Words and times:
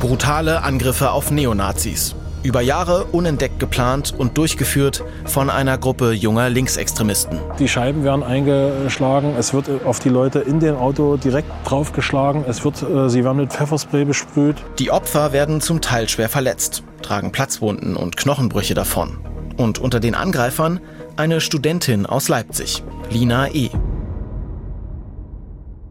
Brutale 0.00 0.62
Angriffe 0.62 1.10
auf 1.10 1.32
Neonazis. 1.32 2.14
Über 2.44 2.60
Jahre 2.60 3.06
unentdeckt 3.06 3.58
geplant 3.58 4.14
und 4.16 4.38
durchgeführt 4.38 5.02
von 5.24 5.50
einer 5.50 5.76
Gruppe 5.76 6.12
junger 6.12 6.48
Linksextremisten. 6.48 7.40
Die 7.58 7.66
Scheiben 7.66 8.04
werden 8.04 8.22
eingeschlagen, 8.22 9.34
es 9.36 9.52
wird 9.52 9.68
auf 9.84 9.98
die 9.98 10.08
Leute 10.08 10.38
in 10.38 10.60
dem 10.60 10.76
Auto 10.76 11.16
direkt 11.16 11.50
draufgeschlagen, 11.64 12.44
es 12.46 12.64
wird, 12.64 12.80
äh, 12.80 13.10
sie 13.10 13.24
werden 13.24 13.38
mit 13.38 13.52
Pfefferspray 13.52 14.04
besprüht. 14.04 14.56
Die 14.78 14.92
Opfer 14.92 15.32
werden 15.32 15.60
zum 15.60 15.80
Teil 15.80 16.08
schwer 16.08 16.28
verletzt, 16.28 16.84
tragen 17.02 17.32
Platzwunden 17.32 17.96
und 17.96 18.16
Knochenbrüche 18.16 18.74
davon. 18.74 19.18
Und 19.56 19.80
unter 19.80 19.98
den 19.98 20.14
Angreifern 20.14 20.78
eine 21.16 21.40
Studentin 21.40 22.06
aus 22.06 22.28
Leipzig, 22.28 22.84
Lina 23.10 23.48
E. 23.48 23.70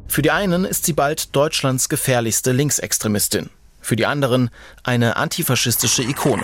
Für 0.08 0.21
die 0.21 0.32
einen 0.32 0.64
ist 0.64 0.86
sie 0.86 0.94
bald 0.94 1.36
Deutschlands 1.36 1.89
gefährlichste 1.89 2.54
Linksextremistin 2.54 3.50
für 3.87 3.96
die 3.96 4.05
anderen 4.05 4.50
eine 4.83 5.15
antifaschistische 5.15 6.04
Ikone. 6.04 6.43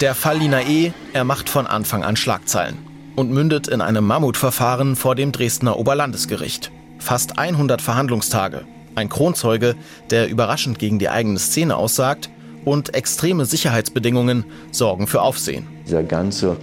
Der 0.00 0.16
Fall 0.16 0.38
Lina 0.38 0.62
E. 0.62 0.92
Er 1.12 1.22
macht 1.22 1.48
von 1.48 1.68
Anfang 1.68 2.02
an 2.02 2.16
Schlagzeilen 2.16 2.78
und 3.14 3.30
mündet 3.30 3.68
in 3.68 3.80
einem 3.80 4.04
Mammutverfahren 4.04 4.96
vor 4.96 5.14
dem 5.14 5.30
Dresdner 5.30 5.78
Oberlandesgericht. 5.78 6.72
Fast 6.98 7.38
100 7.38 7.80
Verhandlungstage. 7.80 8.62
Ein 8.96 9.08
Kronzeuge, 9.08 9.76
der 10.10 10.28
überraschend 10.28 10.80
gegen 10.80 10.98
die 10.98 11.08
eigene 11.08 11.38
Szene 11.38 11.76
aussagt 11.76 12.30
und 12.64 12.96
extreme 12.96 13.44
Sicherheitsbedingungen 13.44 14.44
sorgen 14.72 15.06
für 15.06 15.22
Aufsehen. 15.22 15.68
Dieser 15.86 16.02
ganze 16.02 16.56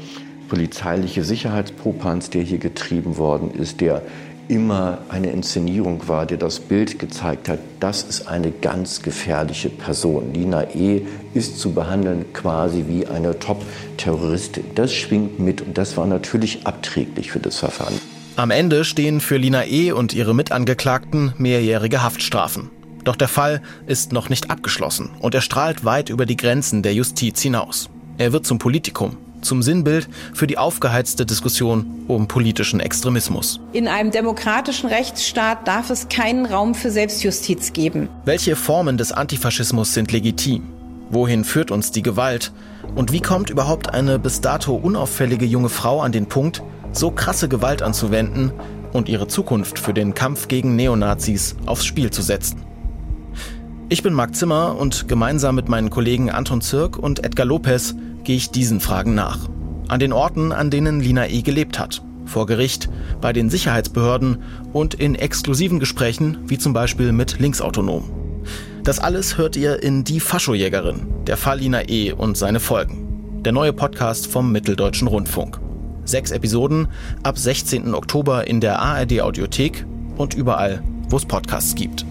polizeiliche 0.49 1.23
Sicherheitspopanz, 1.23 2.29
der 2.29 2.43
hier 2.43 2.59
getrieben 2.59 3.17
worden 3.17 3.51
ist, 3.51 3.81
der 3.81 4.03
immer 4.47 4.99
eine 5.09 5.31
Inszenierung 5.31 6.07
war, 6.07 6.25
der 6.25 6.37
das 6.37 6.59
Bild 6.59 6.99
gezeigt 6.99 7.49
hat, 7.49 7.59
das 7.79 8.03
ist 8.03 8.27
eine 8.27 8.51
ganz 8.51 9.01
gefährliche 9.01 9.69
Person. 9.69 10.33
Lina 10.33 10.63
E. 10.75 11.01
ist 11.33 11.59
zu 11.59 11.73
behandeln 11.73 12.25
quasi 12.33 12.85
wie 12.87 13.07
eine 13.07 13.39
Top-Terroristin. 13.39 14.65
Das 14.75 14.93
schwingt 14.93 15.39
mit 15.39 15.61
und 15.61 15.77
das 15.77 15.97
war 15.97 16.05
natürlich 16.05 16.65
abträglich 16.65 17.31
für 17.31 17.39
das 17.39 17.59
Verfahren. 17.59 17.99
Am 18.35 18.51
Ende 18.51 18.83
stehen 18.83 19.19
für 19.19 19.37
Lina 19.37 19.65
E. 19.65 19.91
und 19.91 20.13
ihre 20.13 20.33
Mitangeklagten 20.33 21.33
mehrjährige 21.37 22.03
Haftstrafen. 22.03 22.71
Doch 23.03 23.15
der 23.15 23.27
Fall 23.27 23.61
ist 23.85 24.13
noch 24.13 24.29
nicht 24.29 24.49
abgeschlossen 24.49 25.11
und 25.19 25.35
er 25.35 25.41
strahlt 25.41 25.85
weit 25.85 26.09
über 26.09 26.25
die 26.25 26.37
Grenzen 26.37 26.83
der 26.83 26.93
Justiz 26.93 27.41
hinaus. 27.41 27.89
Er 28.17 28.31
wird 28.31 28.45
zum 28.45 28.59
Politikum 28.59 29.17
zum 29.43 29.61
Sinnbild 29.61 30.07
für 30.33 30.47
die 30.47 30.57
aufgeheizte 30.57 31.25
Diskussion 31.25 32.03
um 32.07 32.27
politischen 32.27 32.79
Extremismus. 32.79 33.59
In 33.73 33.87
einem 33.87 34.11
demokratischen 34.11 34.89
Rechtsstaat 34.89 35.67
darf 35.67 35.89
es 35.89 36.09
keinen 36.09 36.45
Raum 36.45 36.75
für 36.75 36.91
Selbstjustiz 36.91 37.73
geben. 37.73 38.09
Welche 38.25 38.55
Formen 38.55 38.97
des 38.97 39.11
Antifaschismus 39.11 39.93
sind 39.93 40.11
legitim? 40.11 40.63
Wohin 41.09 41.43
führt 41.43 41.71
uns 41.71 41.91
die 41.91 42.01
Gewalt? 42.01 42.51
Und 42.95 43.11
wie 43.11 43.21
kommt 43.21 43.49
überhaupt 43.49 43.93
eine 43.93 44.19
bis 44.19 44.41
dato 44.41 44.75
unauffällige 44.75 45.45
junge 45.45 45.69
Frau 45.69 46.01
an 46.01 46.11
den 46.11 46.25
Punkt, 46.25 46.63
so 46.91 47.11
krasse 47.11 47.47
Gewalt 47.47 47.81
anzuwenden 47.81 48.51
und 48.93 49.09
ihre 49.09 49.27
Zukunft 49.27 49.79
für 49.79 49.93
den 49.93 50.13
Kampf 50.13 50.47
gegen 50.47 50.75
Neonazis 50.75 51.55
aufs 51.65 51.85
Spiel 51.85 52.11
zu 52.11 52.21
setzen? 52.21 52.63
Ich 53.89 54.01
bin 54.01 54.13
Marc 54.13 54.35
Zimmer 54.35 54.75
und 54.75 55.07
gemeinsam 55.07 55.53
mit 55.55 55.69
meinen 55.69 55.89
Kollegen 55.89 56.31
Anton 56.31 56.61
Zirk 56.61 56.97
und 56.97 57.23
Edgar 57.23 57.45
Lopez 57.45 57.93
gehe 58.23 58.35
ich 58.35 58.51
diesen 58.51 58.79
Fragen 58.79 59.15
nach. 59.15 59.49
An 59.87 59.99
den 59.99 60.13
Orten, 60.13 60.51
an 60.51 60.69
denen 60.69 60.99
Lina 60.99 61.27
E. 61.27 61.41
gelebt 61.41 61.79
hat. 61.79 62.01
Vor 62.25 62.45
Gericht, 62.45 62.89
bei 63.21 63.33
den 63.33 63.49
Sicherheitsbehörden 63.49 64.37
und 64.71 64.93
in 64.93 65.15
exklusiven 65.15 65.79
Gesprächen, 65.79 66.37
wie 66.47 66.57
zum 66.57 66.73
Beispiel 66.73 67.11
mit 67.11 67.39
Linksautonom. 67.39 68.03
Das 68.83 68.99
alles 68.99 69.37
hört 69.37 69.55
ihr 69.55 69.83
in 69.83 70.03
Die 70.03 70.19
Faschojägerin, 70.19 71.07
der 71.27 71.37
Fall 71.37 71.59
Lina 71.59 71.87
E. 71.87 72.11
und 72.11 72.37
seine 72.37 72.59
Folgen. 72.59 73.41
Der 73.43 73.51
neue 73.51 73.73
Podcast 73.73 74.27
vom 74.27 74.51
Mitteldeutschen 74.51 75.07
Rundfunk. 75.07 75.59
Sechs 76.05 76.31
Episoden 76.31 76.87
ab 77.23 77.37
16. 77.37 77.93
Oktober 77.93 78.47
in 78.47 78.59
der 78.61 78.79
ARD 78.79 79.21
Audiothek 79.21 79.85
und 80.17 80.33
überall, 80.33 80.81
wo 81.09 81.17
es 81.17 81.25
Podcasts 81.25 81.75
gibt. 81.75 82.05